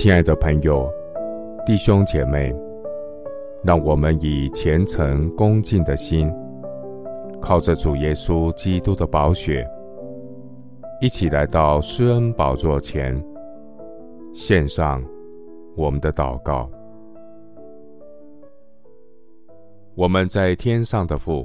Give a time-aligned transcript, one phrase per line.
[0.00, 0.88] 亲爱的朋友、
[1.66, 2.54] 弟兄姐妹，
[3.64, 6.32] 让我们以虔诚恭敬的心，
[7.40, 9.68] 靠着主耶稣基督的宝血，
[11.00, 13.20] 一起来到施恩宝座前，
[14.32, 15.04] 献上
[15.76, 16.70] 我们的祷告。
[19.96, 21.44] 我们在天上的父，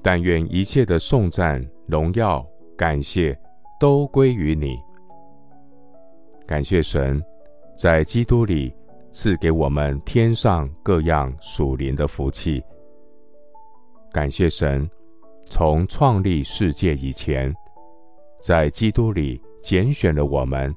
[0.00, 2.42] 但愿一切的颂赞、荣耀、
[2.74, 3.38] 感谢
[3.78, 4.78] 都归于你。
[6.46, 7.22] 感谢神。
[7.76, 8.72] 在基督里
[9.10, 12.62] 赐给我们天上各样属灵的福气。
[14.12, 14.88] 感谢神，
[15.50, 17.52] 从创立世界以前，
[18.40, 20.72] 在基督里拣选了我们，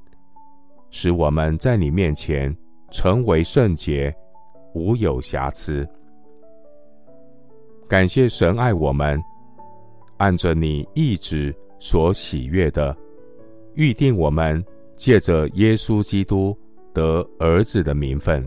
[0.90, 2.56] 使我们在你面前
[2.90, 4.14] 成为圣洁，
[4.73, 5.88] 无有瑕疵。
[7.88, 9.22] 感谢神爱我们，
[10.18, 12.95] 按着你意志所喜悦的，
[13.76, 14.64] 预定我们
[14.95, 16.58] 借着耶稣基督。
[16.98, 18.44] 得儿子的名分，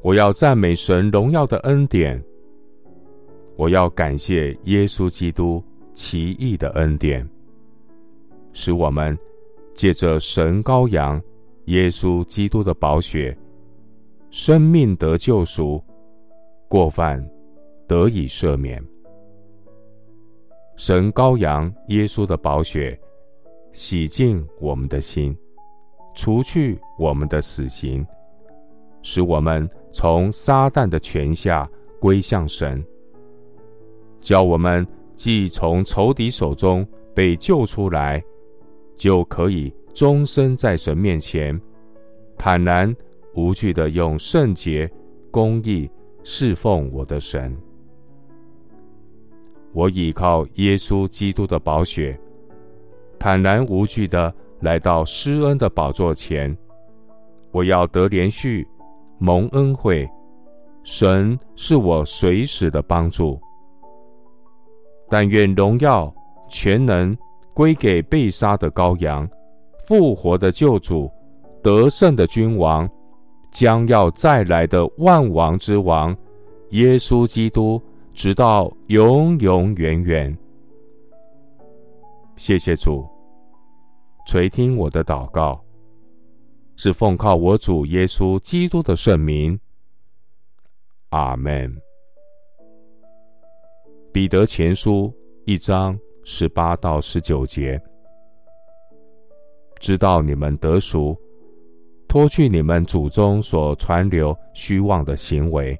[0.00, 2.18] 我要赞美神荣耀的恩典。
[3.56, 5.62] 我要感谢耶稣基督
[5.92, 7.28] 奇异的恩典，
[8.54, 9.18] 使我们
[9.74, 11.22] 借着神羔羊
[11.66, 13.36] 耶稣基督的宝血，
[14.30, 15.78] 生命得救赎，
[16.68, 17.22] 过犯
[17.86, 18.82] 得以赦免。
[20.76, 22.98] 神羔羊耶稣的宝血
[23.74, 25.36] 洗净我们的心。
[26.14, 28.06] 除去我们的死刑，
[29.00, 31.68] 使我们从撒旦的权下
[31.98, 32.84] 归向神，
[34.20, 38.22] 叫我们既从仇敌手中被救出来，
[38.96, 41.58] 就可以终身在神面前
[42.36, 42.94] 坦然
[43.34, 44.90] 无惧地用圣洁、
[45.30, 45.90] 公义
[46.22, 47.56] 侍奉我的神。
[49.72, 52.18] 我倚靠耶稣基督的宝血，
[53.18, 54.34] 坦然无惧地。
[54.62, 56.56] 来到施恩的宝座前，
[57.50, 58.66] 我要得连续
[59.18, 60.08] 蒙恩惠，
[60.84, 63.38] 神是我随时的帮助。
[65.08, 66.14] 但愿荣耀
[66.48, 67.16] 全能
[67.54, 69.28] 归给被杀的羔羊，
[69.84, 71.10] 复活的救主，
[71.60, 72.88] 得胜的君王，
[73.50, 76.16] 将要再来的万王之王，
[76.70, 77.82] 耶稣基督，
[78.14, 80.38] 直到永永远远。
[82.36, 83.11] 谢谢主。
[84.24, 85.62] 垂听我的祷告，
[86.76, 89.58] 是奉靠我主耶稣基督的圣名。
[91.10, 91.76] 阿门。
[94.12, 95.12] 彼得前书
[95.44, 97.80] 一章十八到十九节，
[99.80, 101.18] 知道你们得赎，
[102.06, 105.78] 脱去你们祖宗所传流虚妄的行为，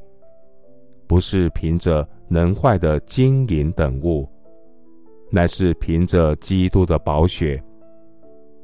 [1.06, 4.28] 不是凭着能坏的金银等物，
[5.30, 7.62] 乃是凭着基督的宝血。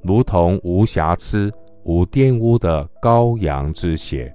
[0.02, 1.52] 如同无瑕疵、
[1.84, 4.34] 无玷污的羔羊之血。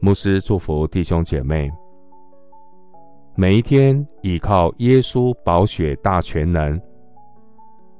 [0.00, 1.70] 牧师祝福弟兄姐妹，
[3.34, 6.80] 每一天倚靠耶稣宝血大全能，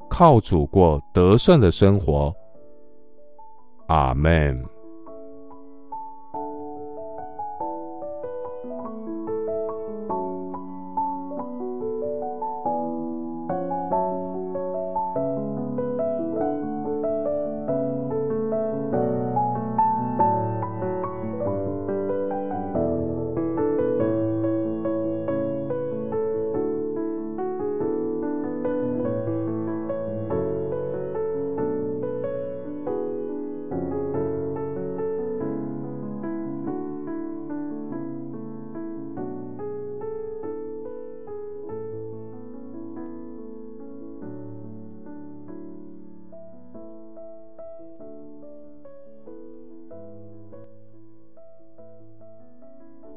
[0.09, 2.35] 靠主过得胜的生活。
[3.89, 4.76] 阿门。